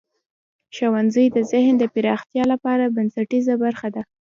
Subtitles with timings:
[0.75, 4.01] ښوونځی د ذهن د پراختیا لپاره بنسټیزه برخه ده.